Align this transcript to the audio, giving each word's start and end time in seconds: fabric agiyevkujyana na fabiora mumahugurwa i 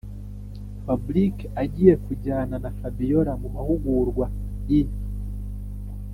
fabric 0.83 1.37
agiyevkujyana 1.61 2.55
na 2.63 2.69
fabiora 2.77 3.31
mumahugurwa 3.41 4.25
i 4.79 4.81